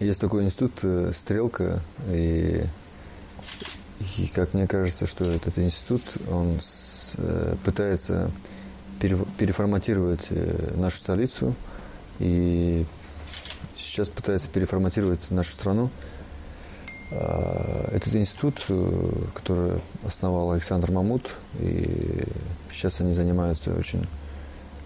[0.00, 2.64] Есть такой институт э, «Стрелка», и,
[4.16, 8.30] и как мне кажется, что этот институт, он с, э, пытается
[9.00, 11.54] переформатировать э, нашу столицу
[12.20, 12.84] и
[13.76, 15.90] сейчас пытается переформатировать нашу страну.
[17.10, 18.64] А, этот институт,
[19.34, 22.22] который основал Александр Мамут, и
[22.70, 24.06] сейчас они занимаются очень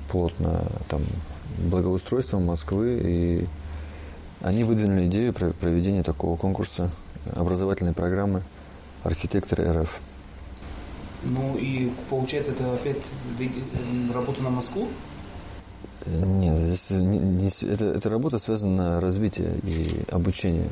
[0.08, 1.02] плотно там,
[1.58, 3.46] благоустройством Москвы и
[4.46, 6.90] они выдвинули идею проведения такого конкурса
[7.34, 8.40] образовательной программы
[9.02, 9.98] «Архитектор РФ».
[11.24, 12.98] Ну и получается, это опять
[14.14, 14.86] работа на Москву?
[16.06, 20.70] Нет, здесь, не, не, это, эта работа связана на развитие и обучение,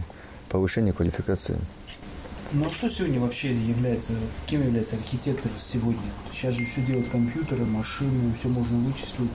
[0.48, 1.56] повышение квалификации.
[2.52, 4.12] Ну а что сегодня вообще является,
[4.46, 6.12] кем является архитектор сегодня?
[6.32, 9.32] Сейчас же все делают компьютеры, машины, все можно вычислить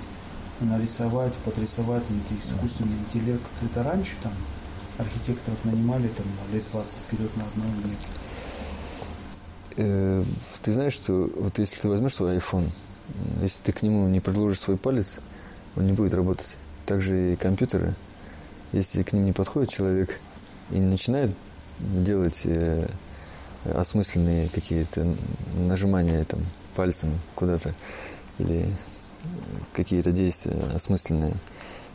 [0.61, 2.03] нарисовать, подрисовать
[2.43, 3.43] искусственный интеллект.
[3.63, 4.33] Это раньше там
[4.97, 7.97] архитекторов нанимали там лет 20 вперед на одном нет.
[9.77, 10.23] Э,
[10.61, 12.69] ты знаешь, что вот если ты возьмешь свой iPhone,
[13.41, 15.17] если ты к нему не предложишь свой палец,
[15.75, 16.55] он не будет работать.
[16.85, 17.93] Также и компьютеры,
[18.71, 20.19] если к ним не подходит человек
[20.71, 21.33] и не начинает
[21.79, 22.87] делать э,
[23.65, 25.07] осмысленные какие-то
[25.57, 26.41] нажимания там
[26.75, 27.73] пальцем куда-то
[28.37, 28.65] или
[29.73, 31.35] какие-то действия осмысленные.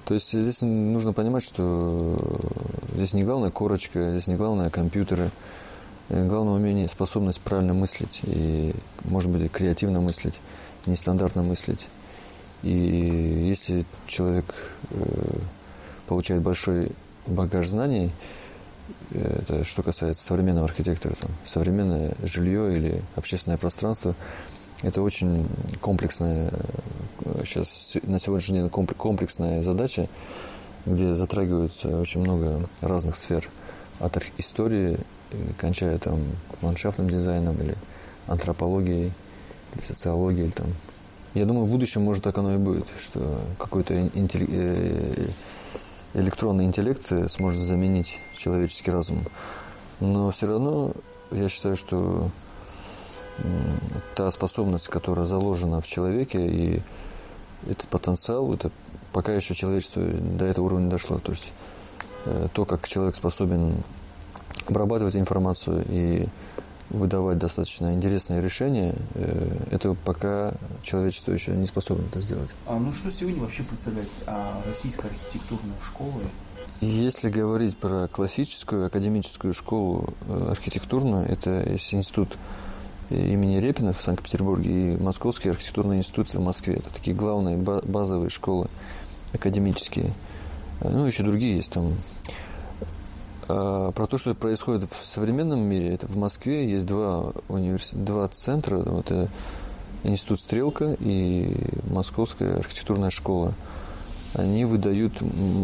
[0.05, 2.19] То есть здесь нужно понимать, что
[2.94, 5.31] здесь не главная корочка, здесь не главное компьютеры,
[6.08, 10.39] главное умение, способность правильно мыслить и, может быть, креативно мыслить,
[10.86, 11.86] нестандартно мыслить.
[12.62, 14.55] И если человек
[14.91, 15.05] э,
[16.06, 16.92] получает большой
[17.27, 18.11] багаж знаний,
[19.11, 24.14] это что касается современного архитектора, там, современное жилье или общественное пространство,
[24.83, 25.47] это очень
[25.81, 26.50] комплексная,
[27.44, 30.08] сейчас на сегодняшний день комплексная задача,
[30.86, 33.48] где затрагивается очень много разных сфер.
[34.00, 34.98] От истории,
[35.56, 36.20] кончая там
[36.62, 37.74] ландшафтным дизайном или
[38.26, 39.12] антропологией,
[39.74, 40.46] или социологией.
[40.46, 40.66] Или, там.
[41.34, 43.94] Я думаю, в будущем, может, так оно и будет, что какой-то.
[43.94, 45.26] Э,
[46.14, 49.25] электронный интеллект сможет заменить человеческий разум.
[50.00, 50.92] Но все равно
[51.32, 52.30] я считаю, что
[54.14, 56.82] та способность, которая заложена в человеке, и
[57.69, 58.70] этот потенциал, это
[59.12, 61.19] пока еще человечество до этого уровня дошло.
[61.19, 61.52] То есть
[62.26, 63.76] э, то, как человек способен
[64.66, 66.28] обрабатывать информацию и
[66.91, 72.50] выдавать достаточно интересные решения, э, это пока человечество еще не способно это сделать.
[72.66, 76.20] А ну что сегодня вообще представляет а, российская архитектурная школа?
[76.80, 82.36] Если говорить про классическую академическую школу э, архитектурную, это есть институт
[83.10, 86.75] имени Репина в Санкт-Петербурге и Московский архитектурный институт в Москве.
[86.75, 88.69] Это такие главные базовые школы
[89.32, 90.12] академические.
[90.81, 91.94] Ну, еще другие есть там.
[93.47, 97.91] А про то, что происходит в современном мире, это в Москве есть два, универс...
[97.92, 98.78] два центра.
[98.78, 99.28] Вот, это
[100.03, 101.54] Институт Стрелка и
[101.91, 103.54] Московская архитектурная школа.
[104.34, 105.12] Они выдают,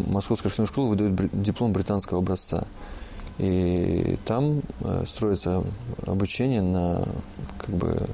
[0.07, 2.65] Московская архитектурная школа выдает диплом британского образца.
[3.37, 5.63] И там э, строится
[6.05, 7.07] обучение на
[7.57, 8.07] как бы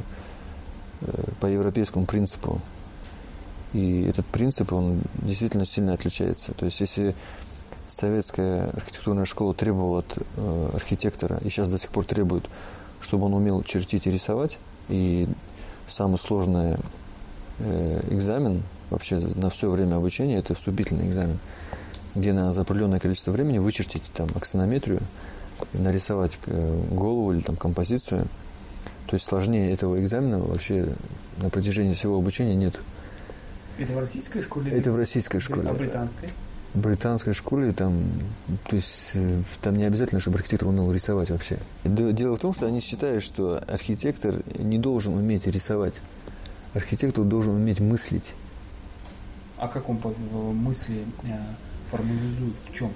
[1.02, 2.62] э, по европейскому принципу.
[3.74, 6.54] И этот принцип, он действительно сильно отличается.
[6.54, 7.14] То есть, если
[7.88, 12.46] советская архитектурная школа требовала от э, архитектора, и сейчас до сих пор требует,
[13.02, 15.28] чтобы он умел чертить и рисовать, и
[15.88, 16.78] самый сложный
[17.60, 18.62] экзамен
[18.92, 21.40] вообще на все время обучения– это вступительный экзамен–
[22.18, 25.02] где надо за определенное количество времени вычертить там аксонометрию,
[25.74, 28.28] нарисовать э, голову или там композицию.
[29.08, 30.94] То есть сложнее этого экзамена вообще
[31.38, 32.80] на протяжении всего обучения нет.
[33.78, 34.72] Это в российской школе?
[34.72, 35.70] Это в российской школе.
[35.70, 36.30] А британской?
[36.74, 38.04] В британской школе там,
[38.68, 41.58] то есть э, там не обязательно, чтобы архитектор умел рисовать вообще.
[41.86, 45.94] Дело в том, что они считают, что архитектор не должен уметь рисовать.
[46.74, 48.34] Архитектор должен уметь мыслить.
[49.58, 50.00] А как он
[50.54, 51.30] мысли э,
[51.92, 52.92] формализует в чем?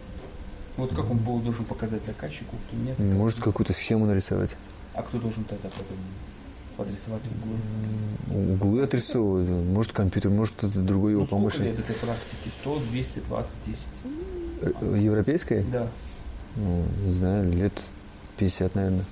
[0.78, 2.98] Вот как он был должен показать заказчику, кто нет.
[3.00, 4.52] Может какую-то схему нарисовать.
[4.94, 5.98] А кто должен тогда потом
[6.78, 8.54] подрисовать углы?
[8.54, 9.50] Углы отрисовывать.
[9.50, 11.62] Может компьютер, может кто-то другой его ну, помощник.
[11.62, 12.52] лет этой практики?
[12.62, 15.04] 100, 200, 20, 10?
[15.04, 15.64] Европейской?
[15.72, 15.88] Да.
[16.56, 17.74] Ну, не знаю, лет
[18.38, 19.06] 50, наверное.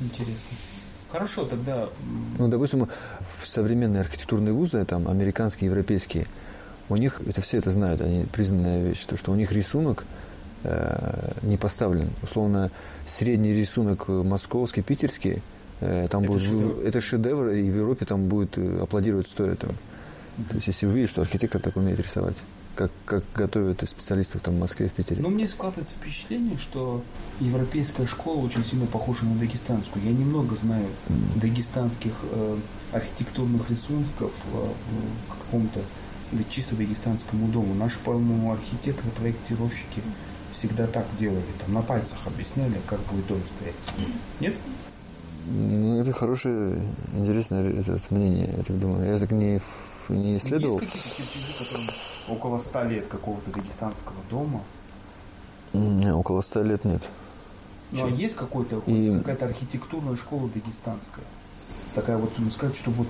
[0.00, 0.56] Интересно.
[1.10, 1.88] Хорошо, тогда...
[2.38, 2.88] Ну, допустим,
[3.20, 6.26] в современные архитектурные вузы, там, американские, европейские,
[6.88, 10.04] у них, это все это знают, они признанная вещь, то, что у них рисунок
[10.64, 12.10] э, не поставлен.
[12.22, 12.70] Условно,
[13.06, 15.42] средний рисунок московский, питерский,
[15.80, 16.80] э, там это будет, шедевр.
[16.84, 19.54] это шедевр, и в Европе там будет э, аплодировать стоя.
[19.54, 20.48] Mm-hmm.
[20.50, 22.36] То есть, если вы видите, что архитектор так умеет рисовать.
[22.76, 25.22] как, как готовят специалистов там в Москве, в Питере.
[25.22, 27.02] Но мне складывается впечатление, что
[27.40, 30.04] европейская школа очень сильно похожа на дагестанскую.
[30.04, 31.40] Я немного знаю mm.
[31.40, 32.58] дагестанских э,
[32.92, 34.68] архитектурных рисунков э,
[35.28, 35.80] в каком-то
[36.50, 37.74] чисто дагестанскому дому.
[37.74, 40.02] Наши, по-моему, архитекторы, проектировщики
[40.54, 44.10] всегда так делали, там на пальцах объясняли, как будет дом стоять.
[44.40, 44.54] Нет?
[45.48, 46.82] Ну, это хорошее,
[47.14, 49.12] интересное это, мнение, я так думаю.
[49.12, 49.60] Я так не,
[50.08, 50.80] не исследовал.
[50.80, 51.86] Есть какие-то чертежи, которым
[52.28, 54.62] около ста лет какого-то дагестанского дома?
[55.72, 57.02] Не, около ста лет нет.
[57.92, 59.12] Ну, а есть какой-то, И...
[59.18, 61.24] какая-то архитектурная школа дагестанская?
[61.94, 63.06] Такая вот, ну, сказать, что вот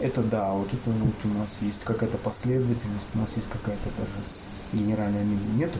[0.00, 4.82] это да, вот это вот у нас есть какая-то последовательность, у нас есть какая-то даже
[4.84, 5.66] генеральная линия.
[5.66, 5.78] Нету?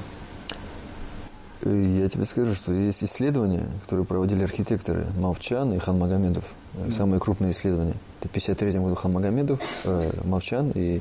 [1.63, 6.45] Э, я тебе скажу, что есть исследования, которые проводили архитекторы Мовчан и Хан Магомедов.
[6.75, 6.93] Да.
[6.93, 7.95] Самые крупные исследования.
[8.21, 11.01] Это в 53 году Хан Магомедов, э, Мовчан, и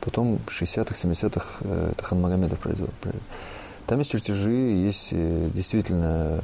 [0.00, 2.88] потом в 60-х, 70-х э, это Хан Магомедов произвел.
[3.86, 6.40] Там есть чертежи, есть э, действительно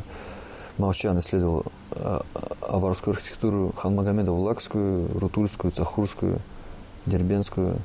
[0.81, 6.38] Мовчан исследовал а, а, аварскую архитектуру, Хан Магомедов Лакскую, Рутульскую, Цахурскую,
[7.06, 7.77] Дербенскую.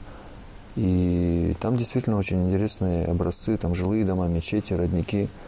[0.76, 5.30] И там действительно очень интересные образцы, там жилые дома, мечети, родники–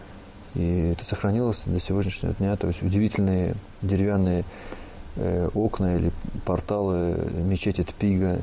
[0.58, 2.56] и это сохранилось до сегодняшнего дня.
[2.56, 3.54] То есть удивительные
[3.84, 4.44] деревянные
[5.16, 6.12] э, окна или
[6.46, 8.42] порталы мечети Тпига,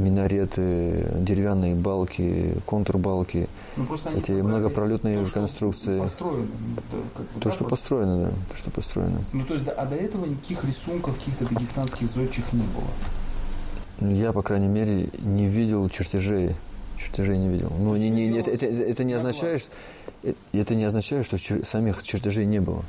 [0.00, 3.86] минареты, деревянные балки, контрбалки, ну,
[4.16, 5.98] эти многопролетные то, конструкции.
[5.98, 7.64] Построено, да, как бы, то, да, что просто...
[7.64, 9.20] построено, да, то, что построено.
[9.32, 14.12] Ну, то есть, а до этого никаких рисунков каких-то дагестанских зодчих не было?
[14.12, 16.56] Я, по крайней мере, не видел чертежей
[17.00, 17.72] чертежей не видел.
[17.78, 22.02] Но не, не, это, это, это не означает, что, это не означает, что чер, самих
[22.02, 22.84] чертежей не было.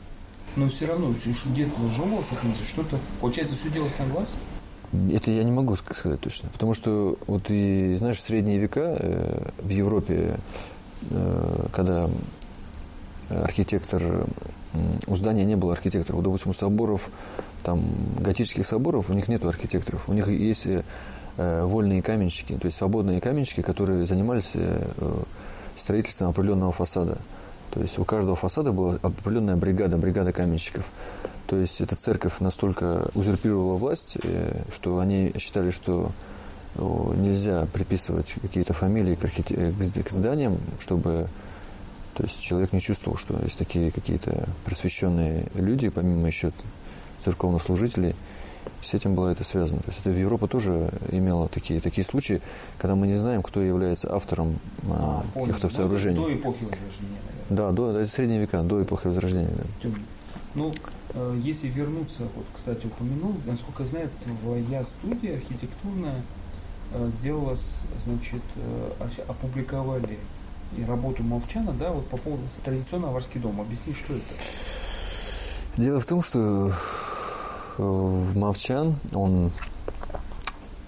[0.56, 1.14] Но все равно,
[1.46, 2.36] где-то выжевывался,
[2.68, 4.36] что-то, получается, все делалось на глаз?
[4.94, 6.50] Это я не могу сказать точно.
[6.50, 10.38] Потому что, вот и, знаешь, в средние века э, в Европе,
[11.10, 12.10] э, когда
[13.30, 14.26] архитектор, э,
[15.08, 16.18] у здания не было архитектора.
[16.18, 17.10] Вот, допустим, у соборов,
[17.64, 17.84] там,
[18.20, 20.10] готических соборов, у них нет архитекторов.
[20.10, 20.68] У них есть
[21.38, 24.52] вольные каменщики, то есть свободные каменщики, которые занимались
[25.78, 27.20] строительством определенного фасада.
[27.72, 30.86] То есть у каждого фасада была определенная бригада, бригада каменщиков.
[31.52, 36.12] То есть эта церковь настолько узурпировала власть, э, что они считали, что
[36.78, 39.74] нельзя приписывать какие-то фамилии к, архите...
[39.74, 41.28] к зданиям, чтобы
[42.14, 46.54] то есть человек не чувствовал, что есть такие какие-то просвещенные люди, помимо еще
[47.22, 48.16] церковных служителей,
[48.82, 49.82] с этим было это связано.
[49.82, 52.42] То есть это в Европа тоже имела такие, такие случаи,
[52.78, 54.58] когда мы не знаем, кто является автором
[54.90, 56.16] а, каких-то сооружений.
[56.16, 57.20] До эпохи Возрождения,
[57.50, 57.58] наверное.
[57.58, 59.50] Да, до, это средние века, до эпохи Возрождения.
[59.84, 59.90] Да.
[60.54, 60.74] Ну,
[61.14, 66.22] э, если вернуться, вот, кстати, упомянул, насколько я знаю, твоя студия архитектурная
[66.94, 67.58] э, сделала,
[68.06, 70.20] значит, э, опубликовали
[70.78, 73.62] и работу Мовчана, да, вот по поводу традиционного аварский дом.
[73.62, 74.24] Объясни, что это?
[75.78, 76.74] Дело в том, что
[77.78, 78.96] Мовчан.
[79.14, 79.52] Он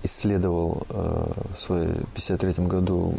[0.04, 3.16] исследовал в своем 53 году,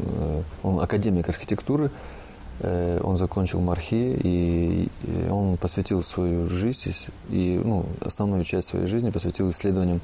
[0.62, 1.91] он академик архитектуры,
[2.61, 4.89] он закончил Мархи, и,
[5.31, 6.95] он посвятил свою жизнь,
[7.29, 10.01] и ну, основную часть своей жизни посвятил исследованиям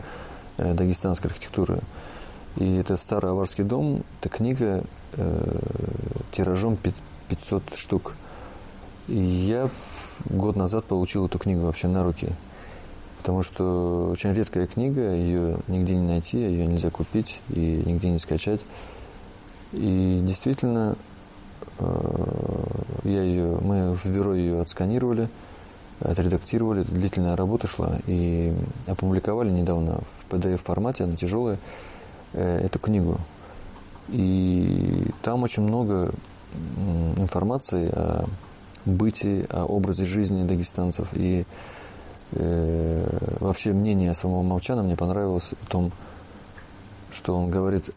[0.58, 1.80] э, дагестанской архитектуры.
[2.56, 4.82] И это «Старый аварский дом», это книга
[5.12, 5.58] э,
[6.32, 6.76] тиражом
[7.28, 8.14] 500 штук.
[9.06, 9.68] И я
[10.28, 12.30] год назад получил эту книгу вообще на руки–
[13.20, 18.18] потому что очень редкая книга, ее нигде не найти, ее нельзя купить и нигде не
[18.18, 18.60] скачать.
[19.72, 21.09] И действительно, э,
[23.04, 25.28] я ее, мы в бюро ее отсканировали,
[26.00, 28.54] отредактировали, длительная работа шла, и
[28.86, 31.58] опубликовали недавно в PDF формате, она тяжелая,
[32.32, 33.18] э, эту книгу.
[34.08, 36.12] И там очень много
[37.16, 38.24] информации о
[38.84, 41.08] бытии, о образе жизни дагестанцев.
[41.12, 41.44] И
[42.32, 45.90] э, вообще мнение самого Молчана мне понравилось о том,
[47.12, 47.92] что он говорит, э,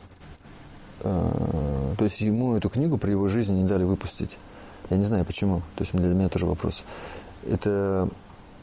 [1.04, 4.38] то есть ему эту книгу при его жизни не дали выпустить.
[4.90, 6.84] Я не знаю почему, то есть для меня тоже вопрос.
[7.48, 8.10] Это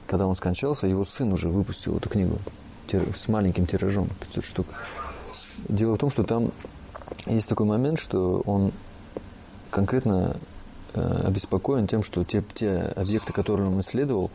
[0.07, 2.39] когда он скончался, его сын уже выпустил эту книгу
[2.91, 4.67] с маленьким тиражом, 500 штук.
[5.69, 6.51] Дело в том, что там
[7.27, 8.73] есть такой момент, что он
[9.71, 10.35] конкретно
[10.95, 14.31] э, обеспокоен тем, что те, те объекты, которые он исследовал,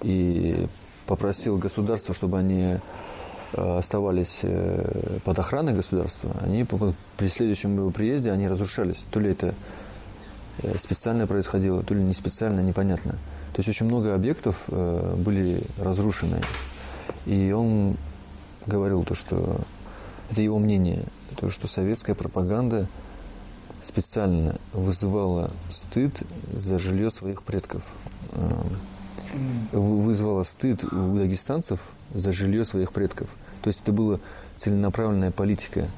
[0.00, 0.66] и
[1.06, 2.78] попросил государство, чтобы они э,
[3.54, 6.64] оставались э, под охраной государства, они
[7.16, 9.04] при следующем его приезде они разрушались.
[9.10, 9.54] То ли это
[10.62, 13.12] э, специально происходило, то ли не специально, непонятно.
[13.52, 16.40] То есть очень много объектов были разрушены.
[17.26, 17.96] И он
[18.66, 19.60] говорил то, что
[20.30, 21.04] это его мнение,
[21.36, 22.88] то, что советская пропаганда
[23.82, 27.82] специально вызывала стыд за жилье своих предков.
[28.32, 28.48] Э,
[29.72, 31.80] вызвала стыд у дагестанцев
[32.14, 33.28] за жилье своих предков.
[33.62, 34.18] То есть это была
[34.58, 35.88] целенаправленная политика.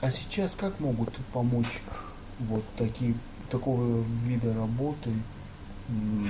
[0.00, 1.80] А сейчас как могут помочь
[2.38, 3.14] вот такие,
[3.50, 5.10] такого вида работы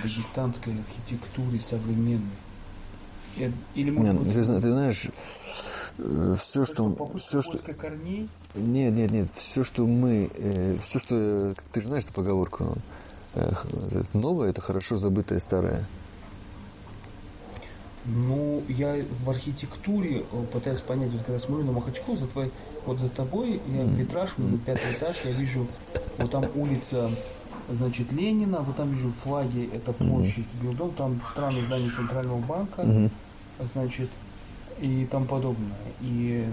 [0.02, 2.22] дагестанской архитектуре современной?
[3.36, 5.08] Э, или может нет, быть, ты, ты знаешь,
[5.98, 8.28] э, все, что, все, что, корней?
[8.54, 12.76] нет, нет, нет, все, что мы, э, все, что, ты же знаешь эту поговорку,
[14.14, 15.84] новое это хорошо забытое старое.
[18.04, 22.50] Ну, я в архитектуре пытаюсь понять, вот когда смотрю на Махачкал, за твой,
[22.86, 24.58] вот за тобой, я витраж, mm.
[24.64, 25.66] пятый этаж, я вижу,
[26.16, 27.10] вот там улица,
[27.70, 30.62] значит, Ленина, вот там вижу флаги, это площадь, mm-hmm.
[30.62, 33.10] Билдом, там странное здание Центрального банка, mm-hmm
[33.72, 34.08] значит,
[34.80, 35.76] и тому подобное.
[36.00, 36.46] И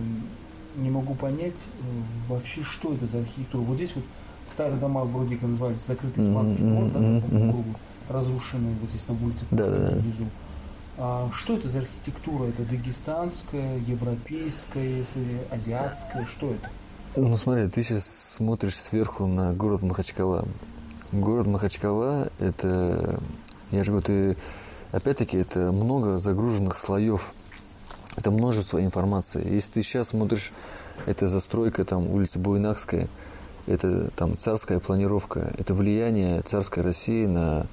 [0.78, 1.84] не могу понять э,
[2.28, 3.62] вообще, что это за архитектура.
[3.62, 4.04] Вот здесь вот
[4.52, 7.52] старые дома вроде как назывались закрытый испанский mm-hmm, да, mm-hmm.
[7.52, 7.75] кругу,
[8.10, 10.25] разрушенные вот здесь на улице да, да, внизу.
[10.98, 12.46] А что это за архитектура?
[12.46, 15.06] Это дагестанская, европейская,
[15.52, 16.25] азиатская?
[16.25, 16.70] Что это?
[17.18, 20.46] Ну смотри, ты сейчас смотришь сверху на город Махачкала.
[21.12, 23.20] Город Махачкала это,
[23.72, 24.38] я же говорю, ты
[24.92, 27.32] опять-таки, это много загруженных слоев,
[28.16, 29.48] это множество информации.
[29.48, 30.52] Если ты сейчас смотришь,
[31.06, 33.08] это застройка там улицы Буйнакская,
[33.68, 37.68] это там царская планировка, это влияние царской России на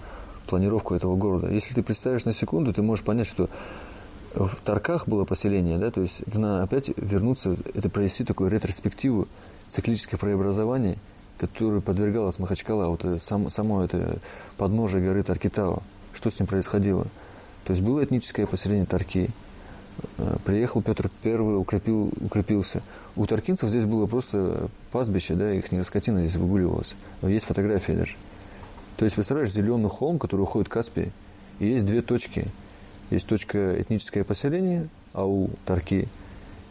[0.49, 1.49] планировку этого города.
[1.49, 3.49] Если ты представишь на секунду, ты можешь понять, что
[4.35, 9.29] в Тарках было поселение, да, то есть это надо опять вернуться, это провести такую ретроспективу
[9.69, 10.97] циклических преобразований,
[11.39, 14.19] которое подвергалось Махачкала, вот это, сам, само это
[14.57, 15.83] подножие горы Таркитау
[16.23, 17.05] что с ним происходило.
[17.65, 19.31] То есть было этническое поселение Тарки.
[20.19, 22.83] Э, приехал Петр I, укрепил, укрепился.
[23.17, 26.95] У таркинцев здесь было просто пастбище, да, их скотина здесь выгуливалась.
[27.23, 28.15] Есть фотографии даже.
[28.97, 31.13] То есть, представляешь, зеленый холм, который уходит в Каспий,
[31.59, 32.47] и есть две точки.
[33.11, 36.09] Есть точка этническое поселение, аул, Тарки,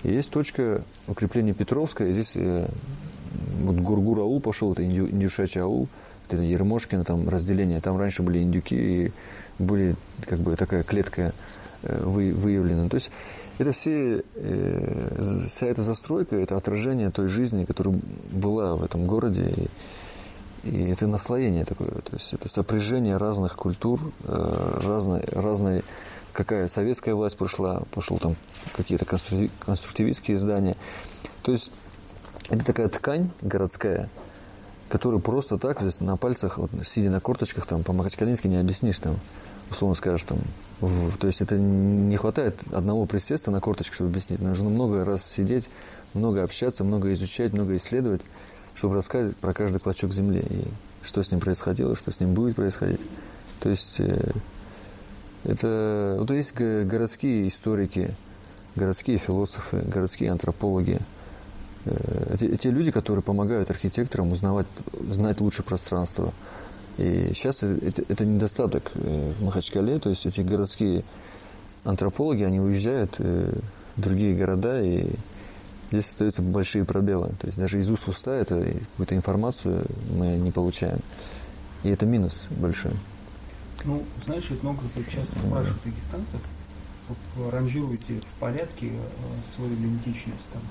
[0.04, 2.68] и есть точка укрепления Петровская, и здесь э,
[3.60, 5.88] вот Гургур аул пошел, это индюшачий аул,
[6.28, 9.12] это Ермошкина, там разделение, там раньше были индюки, и
[9.60, 11.34] были как бы такая клетка
[11.84, 12.90] э, вы, выявлена.
[12.90, 13.12] То есть
[13.58, 18.00] это все, э, вся эта застройка, это отражение той жизни, которая
[18.32, 19.54] была в этом городе.
[19.56, 19.68] И,
[20.64, 21.90] и это наслоение такое.
[21.90, 25.84] То есть это сопряжение разных культур, э, разной, разной
[26.34, 28.36] какая советская власть прошла, пошел там
[28.76, 30.76] какие-то конструктивистские здания.
[31.44, 31.72] То есть
[32.50, 34.10] это такая ткань городская,
[34.90, 39.18] которую просто так, на пальцах, вот, сидя на корточках, там, по Махачкалински не объяснишь, там,
[39.70, 40.38] условно скажешь, там,
[40.80, 44.42] в, то есть это не хватает одного присеста на корточках, чтобы объяснить.
[44.42, 45.70] Нужно много раз сидеть,
[46.14, 48.22] много общаться, много изучать, много исследовать,
[48.82, 50.68] чтобы рассказать про каждый клочок земли и
[51.04, 53.00] что с ним происходило, что с ним будет происходить.
[53.60, 54.32] То есть э,
[55.44, 58.14] это вот есть городские историки,
[58.76, 61.00] городские философы, городские антропологи,
[61.86, 64.68] Э, те, те люди, которые помогают архитекторам узнавать,
[65.00, 66.34] знать лучше пространство.
[66.98, 71.04] И сейчас это, это недостаток э, в Махачкале, то есть эти городские
[71.84, 73.54] антропологи, они уезжают в
[73.98, 75.16] другие города, и
[75.92, 77.30] здесь остаются большие пробелы.
[77.40, 81.00] То есть даже из уст уста это, какую-то информацию мы не получаем.
[81.84, 82.94] И это минус большой.
[83.84, 84.82] Ну, знаешь, ведь много
[85.12, 86.42] часто спрашивают дагестанцев,
[87.52, 88.92] ранжируете в порядке
[89.56, 90.62] свою идентичность там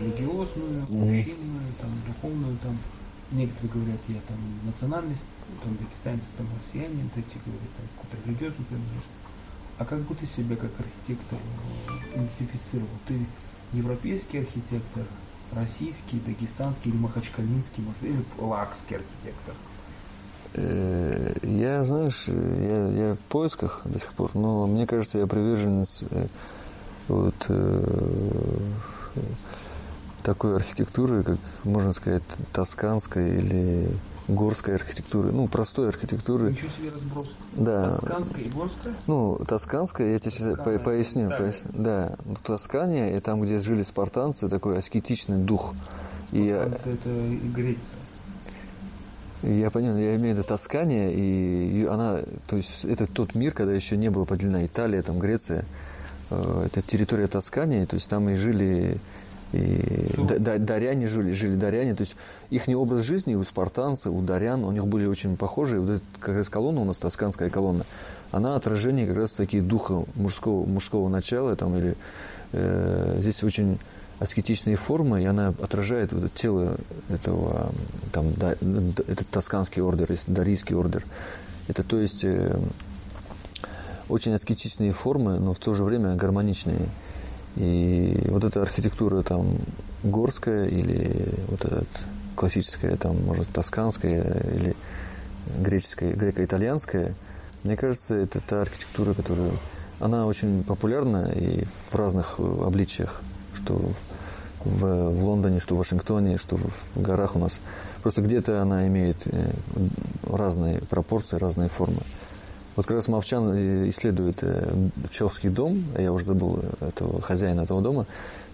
[0.00, 2.76] религиозную, общинную, там, духовную, там,
[3.30, 5.22] некоторые говорят, я там национальность,
[5.62, 9.18] там, дагестанец, там, россияне, третьи говорят, там, какую-то религиозную принадлежность.
[9.78, 12.88] А как бы ты себя как архитектор э, идентифицировал?
[13.06, 13.24] Ты
[13.72, 15.04] европейский архитектор,
[15.52, 19.54] российский, дагестанский или махачкалинский, может, или лакский архитектор?
[20.54, 26.02] Э, я, знаешь, я, я в поисках до сих пор, но мне кажется, я приверженец
[26.10, 26.26] э,
[27.08, 27.34] вот,
[30.22, 32.22] такой архитектуры, как можно сказать,
[32.52, 33.88] тосканской или
[34.28, 36.50] горской архитектуры, ну, простой архитектуры.
[36.50, 37.30] Ничего себе разброс.
[37.56, 37.90] Да.
[37.90, 38.94] Тосканская и горская?
[39.06, 41.28] Ну, тосканская, я тебе сейчас по поясню.
[41.28, 41.36] Да.
[41.36, 41.70] Поясню.
[41.74, 42.16] да.
[42.24, 45.74] Ну, Тоскания, и там, где жили спартанцы, такой аскетичный дух.
[46.32, 46.76] И это
[47.10, 47.82] и Греция.
[49.42, 52.18] Я понял, я имею в виду Тоскания, и она,
[52.48, 55.64] то есть это тот мир, когда еще не было поделена Италия, там Греция,
[56.30, 58.98] э, это территория Тоскании, то есть там и жили
[59.52, 62.16] и да, даряне жили, жили даряне, то есть
[62.50, 65.80] их образ жизни у спартанцев, у дарян, у них были очень похожие.
[65.80, 67.84] Вот эта как раз колонна у нас, тосканская колонна,
[68.30, 71.96] она отражение как раз таки духа мужского, мужского начала, там, или
[72.52, 73.78] э, здесь очень
[74.20, 76.76] аскетичные формы, и она отражает вот тело
[77.08, 77.70] этого,
[78.12, 81.04] там, да, этот тосканский ордер, дарийский ордер.
[81.68, 82.58] Это, то есть, э,
[84.08, 86.88] очень аскетичные формы, но в то же время гармоничные.
[87.58, 89.58] И вот эта архитектура там
[90.04, 91.84] горская или вот эта
[92.36, 94.76] классическая, там, может, тосканская или
[95.58, 97.14] греческая, греко-итальянская,
[97.64, 99.50] мне кажется, это та архитектура, которая,
[99.98, 103.20] она очень популярна и в разных обличиях,
[103.54, 103.90] что
[104.64, 107.58] в, в Лондоне, что в Вашингтоне, что в горах у нас.
[108.02, 109.50] Просто где-то она имеет э,
[110.30, 111.98] разные пропорции, разные формы.
[112.78, 114.42] Вот как раз Мовчан э, исследует
[115.10, 118.06] Пчелский дом, я уже забыл этого хозяина этого дома,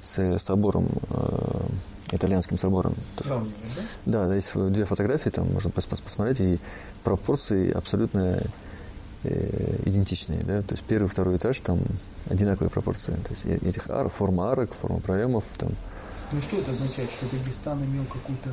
[0.02, 0.88] с собором,
[2.10, 2.94] итальянским собором.
[3.18, 3.54] Сравнивать,
[4.06, 4.26] да?
[4.26, 6.58] Да, есть две фотографии, там можно посмотреть, и
[7.02, 8.42] пропорции абсолютно
[9.24, 11.78] Э, идентичные, да, то есть первый, второй этаж там
[12.28, 15.70] одинаковые пропорции, то есть этих ар, форма арок, форма проемов там.
[16.30, 18.50] Ну что это означает, что Дагестан имел какую-то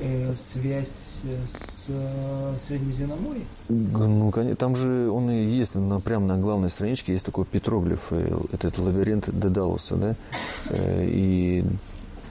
[0.00, 0.88] э, связь
[1.22, 3.46] с э, Среднеземноморьем?
[3.68, 8.00] Ну, конечно, там же он и есть, на, прямо на главной страничке есть такой петроглиф,
[8.10, 10.14] э, этот лабиринт Дедалуса, да,
[10.70, 11.64] э, и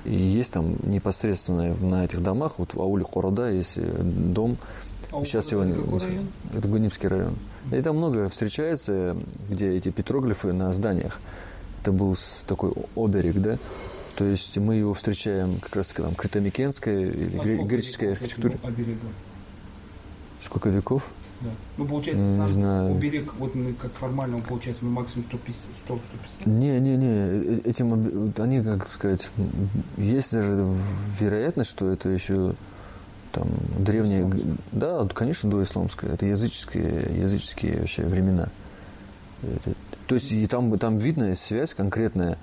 [0.05, 4.58] и есть там непосредственно на этих домах, вот в ауле Хорода есть э, дом,
[5.13, 5.75] а сейчас сегодня
[6.53, 7.36] это Гунимский район.
[7.72, 9.15] И там много встречается,
[9.50, 11.20] где эти петроглифы на зданиях.
[11.82, 12.17] Это был
[12.48, 13.58] такой оберег, да?
[14.15, 18.58] То есть мы его встречаем как раз там критомикенская или а греческая архитектура.
[20.41, 21.03] Сколько веков?
[21.41, 21.50] Да.
[21.77, 22.91] Ну, получается, не сам знаю.
[22.93, 28.34] уберег, вот мы как формально, он получается, ну, максимум 100-150 Не, не, не, э, этим,
[28.38, 29.27] они, как сказать,
[29.98, 30.74] есть даже
[31.20, 32.55] вероятность, что это еще
[33.34, 34.29] там древние,
[34.72, 38.48] да, конечно, доисламское, это языческие, языческие вообще времена.
[39.41, 39.74] Это,
[40.08, 42.38] то есть и там, там видна связь конкретная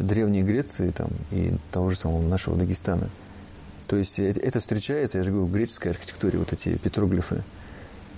[0.00, 3.08] древней Греции там, и того же самого нашего Дагестана.
[3.86, 7.42] То есть это, встречается, я же говорю, в греческой архитектуре, вот эти петроглифы.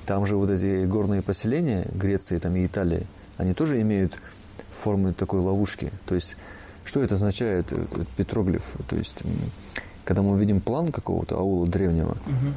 [0.06, 3.06] Там же вот эти горные поселения Греции там, и Италии,
[3.36, 4.18] они тоже имеют
[4.82, 5.92] формы такой ловушки.
[6.06, 6.36] То есть
[6.84, 7.66] что это означает,
[8.16, 8.62] петроглиф?
[8.88, 9.22] То есть
[10.04, 12.52] когда мы видим план какого-то аула древнего, угу.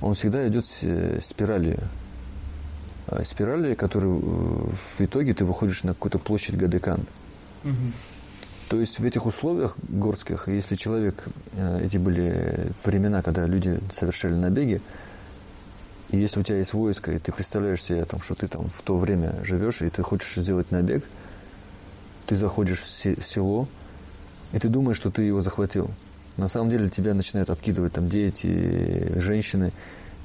[0.00, 0.64] он всегда идет
[1.22, 1.80] спиралью.
[3.06, 7.00] А спирали, которые э, в итоге ты выходишь на какую-то площадь Гадекан.
[7.64, 7.74] Угу.
[8.74, 14.34] То есть в этих условиях горских, если человек, э, эти были времена, когда люди совершали
[14.34, 14.80] набеги,
[16.10, 18.82] и если у тебя есть войско, и ты представляешь себе, там, что ты там в
[18.82, 21.04] то время живешь, и ты хочешь сделать набег,
[22.26, 23.68] ты заходишь в село,
[24.52, 25.88] и ты думаешь, что ты его захватил.
[26.36, 29.70] На самом деле тебя начинают обкидывать там дети, женщины,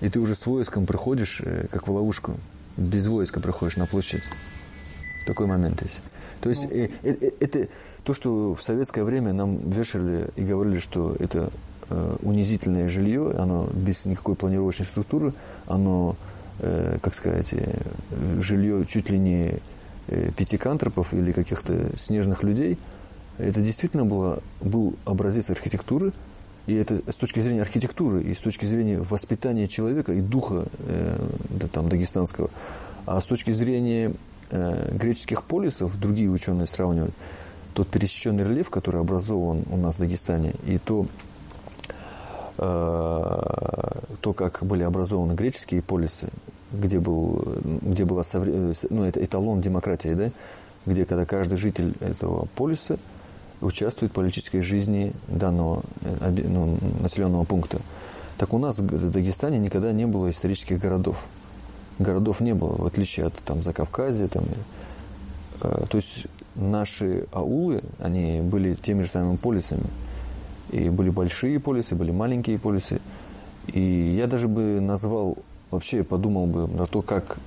[0.01, 2.35] и ты уже с войском приходишь, э, как в ловушку.
[2.77, 4.23] Без войска приходишь на площадь.
[5.27, 5.99] Такой момент есть.
[6.41, 7.67] То есть ну, э, э, э, это
[8.03, 11.51] то, что в советское время нам вешали и говорили, что это
[11.89, 15.33] э, унизительное жилье, оно без никакой планировочной структуры,
[15.67, 16.15] оно,
[16.59, 17.81] э, как сказать, э,
[18.41, 19.59] жилье чуть ли не
[20.35, 22.79] пятикантропов или каких-то снежных людей–
[23.39, 26.12] это действительно было, был образец архитектуры,
[26.67, 30.65] и это с точки зрения архитектуры, и с точки зрения воспитания человека и духа
[31.49, 32.49] да, там, дагестанского.
[33.05, 34.12] А с точки зрения
[34.51, 37.15] э, греческих полисов, другие ученые сравнивают,
[37.73, 41.05] тот пересеченный рельеф, который образован у нас в Дагестане, и то,
[42.58, 46.29] э, то как были образованы греческие полисы,
[46.71, 48.23] где, был, где была
[48.89, 50.32] ну, это эталон демократии, да,
[50.86, 52.97] где когда каждый житель этого полиса–
[53.62, 55.84] участвует в политической жизни данного
[56.45, 57.79] ну, населенного пункта.
[58.38, 61.25] Так у нас в Дагестане никогда не было исторических городов.
[61.97, 64.27] Городов не было, в отличие от там, Закавказья.
[64.27, 64.45] Там,
[65.59, 69.85] то есть наши аулы, они были теми же самыми полисами.
[70.71, 73.01] И были большие полисы, были маленькие полисы.
[73.67, 75.37] И я даже бы назвал,
[75.71, 77.37] вообще подумал бы на то, как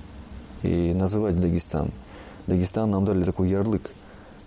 [0.61, 1.91] и называть Дагестан.
[2.47, 3.89] Дагестан нам дали такой ярлык.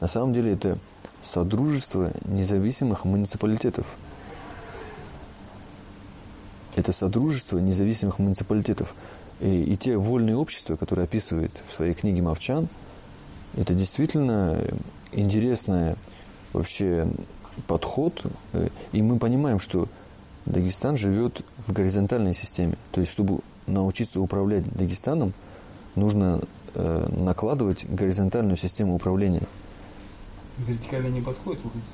[0.01, 0.79] На самом деле это
[1.25, 3.87] Содружество независимых муниципалитетов.
[6.77, 8.95] Это Содружество независимых муниципалитетов.
[9.41, 12.69] И, и те вольные общества, которые описывает в своей книге Мовчан,
[13.57, 14.63] это действительно
[15.13, 15.95] интересный
[16.53, 17.09] вообще
[17.67, 18.23] подход.
[18.93, 19.89] И мы понимаем, что
[20.47, 22.77] Дагестан живет в горизонтальной системе.
[22.93, 25.33] То есть, чтобы научиться управлять Дагестаном,
[25.95, 26.43] нужно
[26.75, 29.43] э, накладывать горизонтальную систему управления–
[30.59, 31.87] Вертикально не подходит, выходит?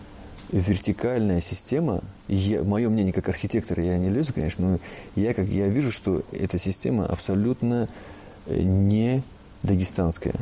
[0.52, 4.78] Вертикальная система, я, мое мнение как архитектора, я не лезу, конечно, но
[5.16, 7.88] я, как, я вижу, что эта система абсолютно
[8.46, 9.22] э, не
[9.62, 10.34] дагестанская.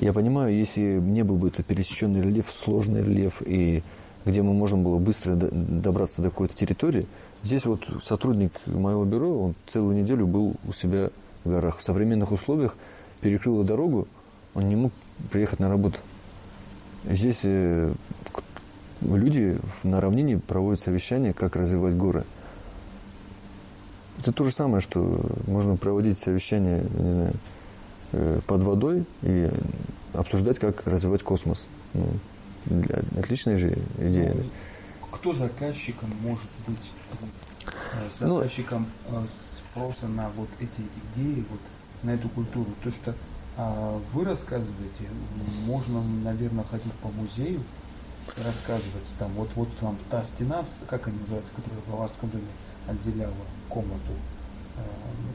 [0.00, 3.82] Я понимаю, если не был бы это пересеченный рельеф, сложный рельеф и
[4.24, 7.06] где мы можем было быстро добраться до какой-то территории.
[7.42, 11.10] Здесь вот сотрудник моего бюро, он целую неделю был у себя
[11.44, 11.78] в горах.
[11.78, 12.74] В современных условиях
[13.20, 14.08] перекрыла дорогу,
[14.54, 14.92] он не мог
[15.30, 15.98] приехать на работу.
[17.04, 17.92] Здесь э,
[19.02, 22.24] люди на равнине проводят совещания, как развивать горы.
[24.20, 27.34] Это то же самое, что можно проводить совещания не знаю,
[28.46, 29.50] под водой и
[30.12, 31.66] обсуждать, как развивать космос.
[31.92, 32.06] Ну,
[32.66, 34.34] для, отличная же идея.
[34.34, 34.44] Ну,
[35.10, 36.78] кто заказчиком может быть
[37.12, 39.24] э, ну, заказчиком ну,
[39.70, 40.82] спроса на вот эти
[41.14, 41.60] идеи, вот
[42.02, 42.66] на эту культуру?
[42.82, 43.14] То, что
[43.56, 45.08] а, вы рассказываете,
[45.66, 47.62] можно, наверное, ходить по музею,
[48.36, 52.44] рассказывать там, вот, вот там та стена, как она называется, которая в Баварском доме
[52.88, 53.34] отделяла
[53.68, 54.12] комнату.
[54.76, 54.82] А,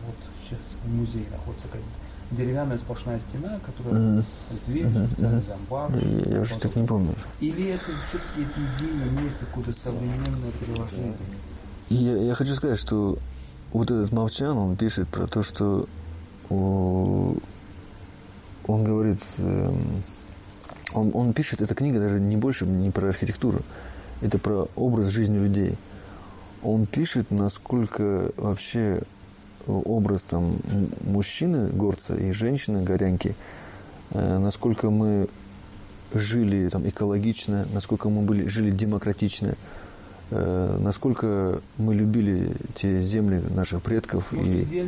[0.06, 4.24] вот сейчас в музее находится какая-то деревянная сплошная стена, которая mm-hmm.
[4.68, 5.48] дверь, специальный mm-hmm.
[5.48, 5.96] зомбар.
[5.96, 7.14] Я, я уже так не помню.
[7.40, 11.16] Или это все-таки эти идеи имеют какое-то современное приложение?
[11.90, 13.18] Я, я хочу сказать, что
[13.74, 15.88] вот этот Молчан, он пишет про то, что
[16.50, 17.40] он
[18.66, 19.78] говорит, эм,
[20.94, 23.60] он, он пишет, эта книга даже не больше не про архитектуру,
[24.22, 25.76] это про образ жизни людей.
[26.62, 29.02] Он пишет, насколько вообще
[29.68, 30.58] образ там
[31.02, 33.36] мужчины горца и женщины горянки,
[34.12, 35.28] э, насколько мы
[36.14, 39.54] жили там экологично, насколько мы были, жили демократично,
[40.32, 44.32] э, насколько мы любили те земли наших предков.
[44.32, 44.84] Может, и,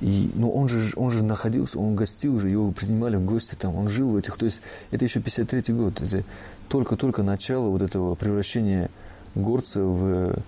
[0.00, 3.76] и, ну, он же, он же находился, он гостил же, его принимали в гости там,
[3.76, 6.24] он жил в этих, то есть это еще 53 год, это
[6.68, 8.90] только-только начало вот этого превращения
[9.34, 10.38] горца в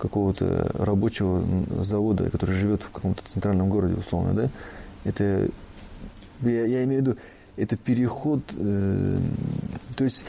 [0.00, 1.44] какого-то рабочего
[1.82, 4.48] завода, который живет в каком-то центральном городе, условно, да,
[5.04, 5.48] это,
[6.42, 7.16] я, я имею в виду,
[7.56, 9.18] это переход, э,
[9.96, 10.24] то есть,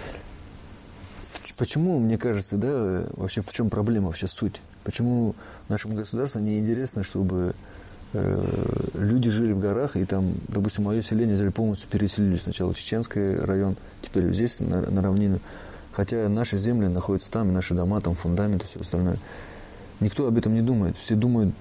[1.57, 4.61] почему, мне кажется, да, вообще в чем проблема, вообще суть?
[4.83, 5.35] Почему
[5.69, 7.53] нашему государству не интересно, чтобы
[8.13, 8.45] э,
[8.95, 13.35] люди жили в горах, и там, допустим, мое селение взяли полностью переселились сначала в Чеченский
[13.35, 15.39] район, теперь здесь, на, на равнину.
[15.93, 19.17] Хотя наши земли находятся там, наши дома, там фундаменты, все остальное.
[20.01, 20.97] Никто об этом не думает.
[20.97, 21.53] Все думают,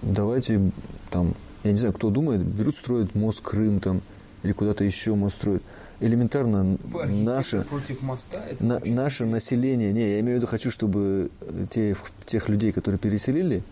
[0.00, 0.70] давайте
[1.10, 4.00] там, я не знаю, кто думает, берут, строят мост Крым там,
[4.44, 5.62] или куда-то еще мост строят.
[5.98, 11.30] Элементарно наше, против моста, на, наше население, не, я имею в виду, хочу, чтобы
[11.70, 13.62] те, тех людей, которые переселили,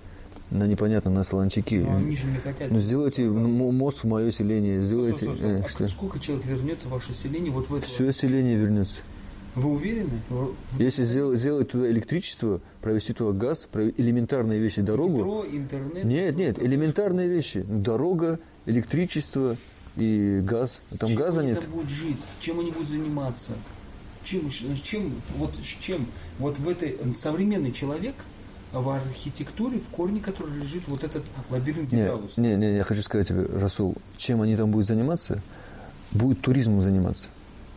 [0.50, 1.78] на непонятно на Солончаки.
[1.78, 2.70] Но они же не хотят.
[2.70, 5.26] Ну, сделайте мост в мое селение, сделайте.
[5.26, 5.80] Стоп, стоп, стоп.
[5.80, 7.52] Э, а сколько человек вернется в ваше селение?
[7.52, 8.96] Вот в это Все селение вернется.
[9.54, 10.20] Вы уверены?
[10.78, 15.18] Если сделать, сделать туда электричество, провести туда газ, элементарные вещи, дорогу.
[15.18, 16.04] Метро, интернет.
[16.04, 17.62] Нет, нет, элементарные вещи.
[17.62, 19.56] Дорога, электричество
[19.96, 20.80] и газ.
[20.98, 21.60] Там чем газа нет.
[21.60, 22.18] Чем будут жить?
[22.40, 23.52] Чем они будут заниматься?
[24.24, 26.06] Чем, чем, вот, чем,
[26.38, 28.16] вот в этой современный человек
[28.72, 33.28] в архитектуре, в корне который лежит вот этот лабиринт Нет, не, не, я хочу сказать
[33.28, 35.40] тебе, Расул, чем они там будут заниматься?
[36.10, 37.28] Будет туризмом заниматься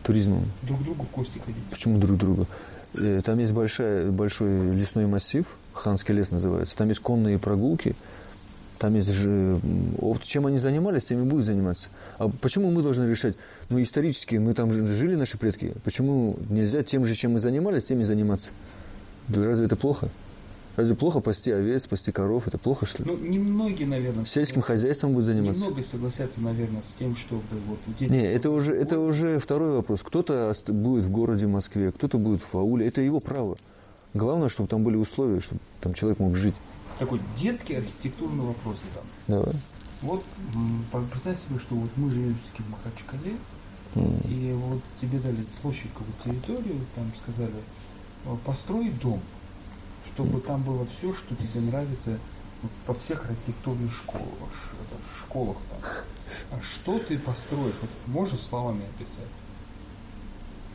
[0.08, 0.42] туризмом.
[0.62, 1.62] Друг другу в гости ходить.
[1.70, 2.46] Почему друг другу?
[2.94, 5.44] Э, там есть большая, большой лесной массив,
[5.74, 6.74] Ханский лес называется.
[6.78, 7.94] Там есть конные прогулки,
[8.78, 9.60] там есть же...
[10.22, 11.88] Чем они занимались, тем и будут заниматься.
[12.18, 13.36] А почему мы должны решать?
[13.68, 15.74] Ну, исторически мы там жили, наши предки.
[15.84, 18.48] Почему нельзя тем же, чем мы занимались, тем и заниматься?
[19.28, 20.08] Разве это плохо?
[20.78, 22.46] Разве плохо пасти овец, пасти коров?
[22.46, 23.10] Это плохо, что ли?
[23.10, 24.24] Ну, немногие, наверное.
[24.24, 25.60] Сельским хозяйством будут заниматься.
[25.60, 28.08] Немного согласятся, наверное, с тем, чтобы вот дети...
[28.12, 30.02] Не, это уже, это уже второй вопрос.
[30.04, 32.86] Кто-то будет в городе Москве, кто-то будет в ауле.
[32.86, 33.56] Это его право.
[34.14, 36.54] Главное, чтобы там были условия, чтобы там человек мог жить.
[37.00, 39.04] Такой детский архитектурный вопрос там.
[39.26, 39.52] Давай.
[40.02, 40.22] Вот
[41.10, 43.36] представь себе, что вот мы живем все-таки в Махачкале,
[43.96, 44.32] mm.
[44.32, 47.56] и вот тебе дали площадь какую-то территорию, там сказали,
[48.44, 49.20] построй дом
[50.18, 52.18] чтобы там было все, что тебе нравится
[52.88, 54.26] во всех архитектурных школах.
[55.20, 55.78] школах там.
[56.50, 57.76] А что ты построишь?
[57.80, 59.30] Вот можешь словами описать?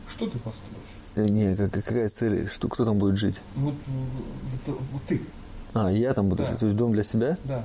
[0.08, 0.94] Что ты построишь?
[1.16, 2.48] Э, не, какая цель?
[2.48, 3.36] Что, кто там будет жить?
[3.56, 3.74] Вот,
[4.66, 5.20] вот, вот ты.
[5.74, 6.50] А, я там буду да.
[6.50, 6.60] жить?
[6.60, 7.36] То есть дом для себя?
[7.44, 7.64] Да.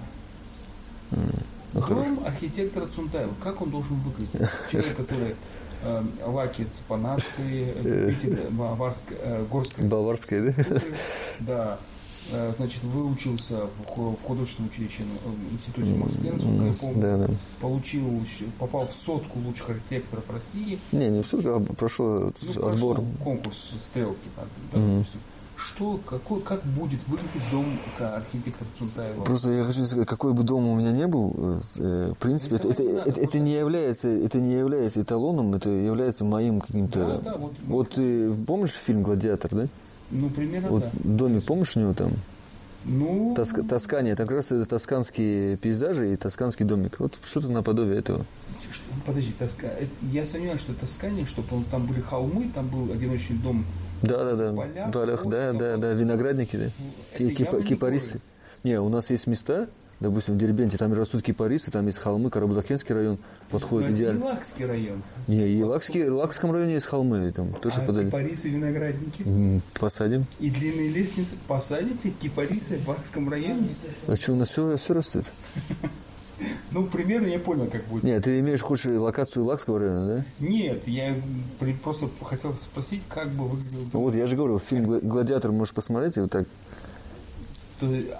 [1.11, 1.43] Mm,
[1.75, 2.25] ну, дом хорошо.
[2.25, 3.33] архитектора Цунтаева.
[3.41, 4.49] Как он должен выглядеть?
[4.69, 5.35] Человек, который
[6.25, 9.87] лакец по нации, баварской, э, горской...
[9.87, 10.81] Баварской, да?
[11.39, 11.79] Да.
[12.31, 17.01] Э, значит, выучился в художественном училище э, в институте Москвы, насколько я помню.
[17.01, 17.33] Да, да.
[17.59, 18.23] Получил,
[18.59, 20.77] попал в сотку лучших архитекторов России.
[20.91, 23.01] Не, не в сотку, а прошел ну, отбор.
[23.23, 25.05] конкурс стрелки, да, mm-hmm.
[25.59, 27.65] Что, какой, как будет выглядеть дом
[27.99, 29.23] архитектора Цунтаева?
[29.23, 32.69] Просто я хочу сказать, какой бы дом у меня не был, э, в принципе, это,
[32.69, 36.99] это, это, это, это не является, это не является эталоном, это является моим каким-то.
[36.99, 39.67] Да, да, вот, вот ты помнишь фильм Гладиатор, да?
[40.11, 40.89] Ну, примерно вот да.
[41.03, 42.13] Домик, помнишь у него там?
[42.85, 43.33] Ну...
[43.35, 46.99] Тоск, Тоскания, там как раз это тосканские пейзажи и тосканский домик.
[46.99, 48.25] Вот что-то наподобие этого.
[49.05, 49.67] Подожди, Тоска...
[50.01, 53.65] Я сомневаюсь, что Тоскания, чтобы там были холмы, там был одиночный дом
[54.01, 54.53] да, да, да.
[54.53, 56.69] Полях, полях да, да, да, виноградники, да.
[57.17, 58.19] Кип, кипарисы.
[58.63, 59.67] Не, у нас есть места,
[59.99, 63.17] допустим, в Дербенте, там растут кипарисы, там есть холмы, Карабудакенский район
[63.49, 64.17] подходит Но идеально.
[64.17, 65.03] Это Лакский район.
[65.27, 68.05] Не, и Лакский, в Лакском районе есть холмы, там тоже а подали.
[68.07, 69.61] кипарисы, виноградники?
[69.79, 70.25] Посадим.
[70.39, 73.69] И длинные лестницы посадите, кипарисы в Лакском районе?
[74.07, 75.31] А что, у нас все, все растет?
[76.71, 78.03] Ну, примерно я понял, как будет.
[78.03, 80.25] Нет, ты имеешь, хочешь локацию Лакского района, да?
[80.39, 81.15] Нет, я
[81.83, 83.79] просто хотел спросить, как бы выглядел...
[83.93, 86.45] Ну, вот я же говорю, фильм «Гладиатор» можешь посмотреть, и вот так.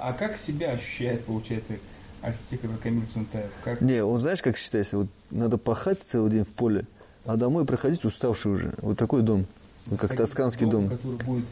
[0.01, 1.73] А как себя ощущает, получается,
[2.21, 3.51] архитектор Камиль Цунтаев?
[3.63, 3.81] Как...
[3.81, 6.85] Не, он знаешь, как считается, вот надо пахать целый день в поле,
[7.25, 8.73] а домой проходить уставший уже.
[8.81, 9.45] Вот такой дом,
[9.88, 10.88] вот как тосканский дом.
[10.88, 10.97] дом.
[10.97, 11.45] Который будет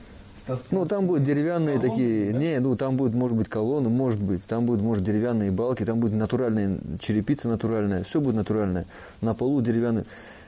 [0.72, 2.40] ну, там будут деревянные колонны, такие, да?
[2.40, 6.00] не, ну, там будет, может быть, колонны, может быть, там будут, может, деревянные балки, там
[6.00, 8.86] будет натуральная черепица натуральная, все будет натуральное.
[9.22, 10.04] На полу деревянный.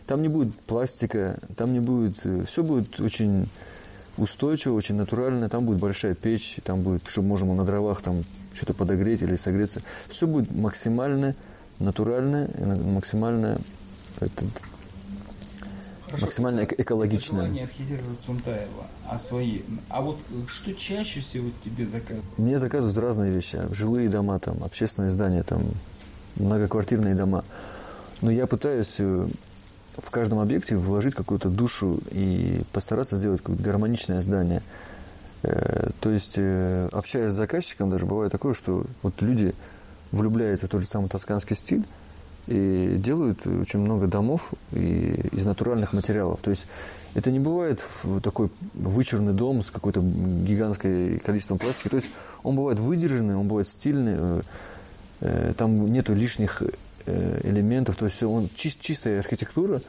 [0.06, 3.48] Там не будет пластика, там не будет, э, все будет очень
[4.18, 8.74] устойчиво, очень натурально, там будет большая печь, там будет, чтобы можно на дровах там что-то
[8.74, 9.82] подогреть или согреться.
[10.08, 11.36] Все будет максимально
[11.80, 12.50] натурально,
[12.94, 13.58] максимально
[14.20, 14.46] это,
[16.10, 17.38] Хорошо, максимально эко- экологично.
[17.42, 19.62] Желание архитектора Цунтаева, а свои.
[19.90, 20.18] А вот
[20.48, 22.38] что чаще всего тебе заказывают?
[22.38, 23.60] Мне заказывают разные вещи.
[23.72, 25.64] Жилые дома, там, общественные здания, там,
[26.38, 27.44] многоквартирные дома.
[28.22, 29.28] Но я пытаюсь э,
[29.98, 34.62] в каждом объекте вложить какую-то душу и постараться сделать какое-то гармоничное здание.
[35.44, 39.54] Э, то есть, э, общаясь с заказчиком, даже бывает такое, что вот люди
[40.12, 41.86] влюбляются в тот же самый тосканский стиль,
[42.48, 46.40] и делают очень много домов и из натуральных материалов.
[46.42, 46.70] То есть
[47.16, 47.84] это не бывает
[48.24, 51.90] такой вычурный дом с какой-то гигантской количеством пластика.
[51.90, 52.10] То есть
[52.44, 54.42] он бывает выдержанный, он бывает стильный, э,
[55.22, 56.62] э, там нету лишних
[57.06, 57.96] э, элементов.
[57.96, 59.82] То есть он чист, чистая архитектура,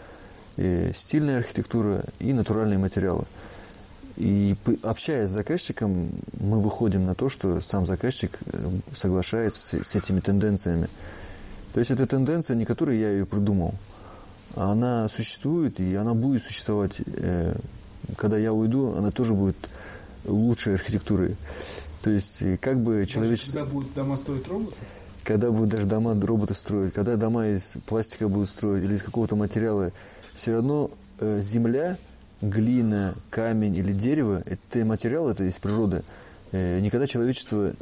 [0.56, 3.24] стильная архитектура и натуральные материалы.
[4.16, 8.38] И общаясь с заказчиком, мы выходим на то, что сам заказчик
[8.94, 10.88] соглашается с этими тенденциями.
[11.72, 13.74] То есть это тенденция, не которую я ее придумал.
[14.56, 17.00] Она существует, и она будет существовать.
[17.06, 17.54] Э,
[18.16, 19.56] когда я уйду, она тоже будет
[20.24, 21.37] лучшей архитектурой.
[22.02, 23.59] То есть, как бы человечество...
[23.59, 24.76] Когда будут дома строить роботы?
[25.22, 29.37] Когда будут даже дома роботы строить, когда дома из пластика будут строить или из какого-то
[29.37, 29.92] материала,
[30.35, 31.98] все равно э, земля,
[32.40, 36.02] глина, камень или дерево, это материал, это из природы.
[36.52, 37.74] Э, никогда человечество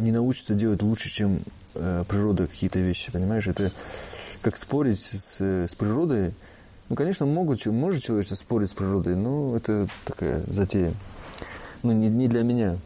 [0.00, 1.40] не научится делать лучше, чем
[1.74, 3.46] э, природа какие-то вещи, понимаешь?
[3.46, 3.70] Это
[4.42, 6.32] как спорить с, с природой.
[6.88, 10.92] Ну, конечно, могут, может человечество спорить с природой, но это такая затея.
[11.82, 12.76] Ну, не, не для меня.